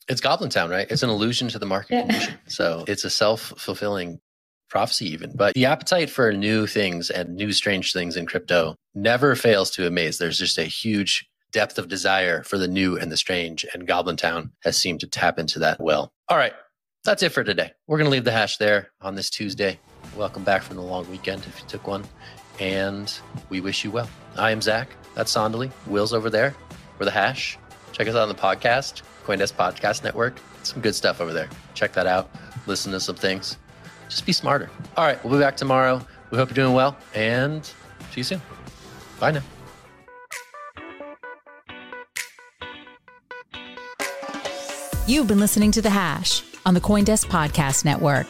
It's 0.08 0.20
Goblin 0.20 0.50
Town, 0.50 0.68
right? 0.68 0.86
It's 0.90 1.02
an 1.02 1.08
allusion 1.08 1.48
to 1.48 1.58
the 1.58 1.66
market 1.66 1.94
yeah. 1.94 2.00
condition. 2.02 2.34
So 2.48 2.84
it's 2.86 3.04
a 3.04 3.10
self 3.10 3.54
fulfilling 3.56 4.20
prophecy, 4.68 5.10
even. 5.10 5.32
But 5.34 5.54
the 5.54 5.66
appetite 5.66 6.10
for 6.10 6.32
new 6.32 6.66
things 6.66 7.08
and 7.08 7.36
new 7.36 7.52
strange 7.52 7.92
things 7.92 8.16
in 8.16 8.26
crypto 8.26 8.76
never 8.94 9.34
fails 9.34 9.70
to 9.72 9.86
amaze. 9.86 10.18
There's 10.18 10.38
just 10.38 10.58
a 10.58 10.64
huge 10.64 11.26
depth 11.52 11.78
of 11.78 11.88
desire 11.88 12.42
for 12.42 12.58
the 12.58 12.68
new 12.68 12.98
and 12.98 13.12
the 13.12 13.16
strange, 13.16 13.64
and 13.72 13.86
Goblin 13.86 14.16
Town 14.16 14.52
has 14.64 14.76
seemed 14.76 15.00
to 15.00 15.06
tap 15.06 15.38
into 15.38 15.60
that 15.60 15.80
well. 15.80 16.12
All 16.28 16.36
right, 16.36 16.54
that's 17.04 17.22
it 17.22 17.30
for 17.30 17.42
today. 17.42 17.72
We're 17.86 17.98
going 17.98 18.06
to 18.06 18.12
leave 18.12 18.24
the 18.24 18.32
hash 18.32 18.58
there 18.58 18.90
on 19.00 19.14
this 19.14 19.28
Tuesday. 19.28 19.78
Welcome 20.16 20.44
back 20.44 20.62
from 20.62 20.76
the 20.76 20.82
long 20.82 21.10
weekend 21.10 21.44
if 21.46 21.60
you 21.60 21.66
took 21.66 21.86
one. 21.86 22.04
And 22.60 23.12
we 23.48 23.60
wish 23.60 23.84
you 23.84 23.90
well. 23.90 24.08
I 24.36 24.52
am 24.52 24.60
Zach. 24.60 24.88
That's 25.14 25.34
Sandali. 25.34 25.70
Will's 25.86 26.12
over 26.12 26.30
there. 26.30 26.54
We're 26.98 27.06
the 27.06 27.10
hash. 27.10 27.58
Check 27.92 28.06
us 28.08 28.14
out 28.14 28.22
on 28.22 28.28
the 28.28 28.34
podcast, 28.34 29.02
Coindesk 29.24 29.54
Podcast 29.54 30.04
Network. 30.04 30.38
Some 30.62 30.80
good 30.80 30.94
stuff 30.94 31.20
over 31.20 31.32
there. 31.32 31.48
Check 31.74 31.92
that 31.94 32.06
out. 32.06 32.30
Listen 32.66 32.92
to 32.92 33.00
some 33.00 33.16
things. 33.16 33.58
Just 34.08 34.24
be 34.24 34.32
smarter. 34.32 34.70
All 34.96 35.04
right, 35.04 35.22
we'll 35.24 35.32
be 35.34 35.40
back 35.40 35.56
tomorrow. 35.56 36.06
We 36.30 36.38
hope 36.38 36.50
you're 36.50 36.54
doing 36.54 36.74
well 36.74 36.96
and 37.14 37.64
see 37.64 37.74
you 38.18 38.24
soon. 38.24 38.40
Bye 39.18 39.32
now. 39.32 39.42
You've 45.06 45.26
been 45.26 45.40
listening 45.40 45.72
to 45.72 45.82
The 45.82 45.90
Hash 45.90 46.42
on 46.64 46.74
the 46.74 46.80
Coindesk 46.80 47.26
Podcast 47.26 47.84
Network. 47.84 48.26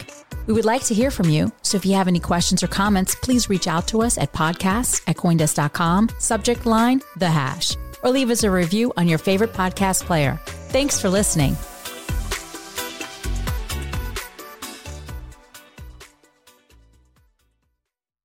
We 0.47 0.55
would 0.55 0.65
like 0.65 0.83
to 0.85 0.95
hear 0.95 1.11
from 1.11 1.29
you, 1.31 1.53
so 1.63 1.77
if 1.77 1.87
you 1.87 1.95
have 1.95 2.09
any 2.09 2.21
questions 2.21 2.63
or 2.63 2.67
comments, 2.67 3.15
please 3.15 3.49
reach 3.49 3.67
out 3.67 3.87
to 3.89 4.03
us 4.03 4.19
at 4.19 4.33
podcasts 4.33 5.03
at 5.07 5.17
coindesk.com, 5.17 6.11
subject 6.19 6.67
line, 6.67 7.01
The 7.17 7.31
Hash, 7.31 7.77
or 8.03 8.11
leave 8.11 8.31
us 8.31 8.43
a 8.43 8.51
review 8.51 8.93
on 8.97 9.09
your 9.09 9.19
favorite 9.19 9.53
podcast 9.53 10.05
player. 10.05 10.39
Thanks 10.45 11.01
for 11.01 11.09
listening. 11.09 11.57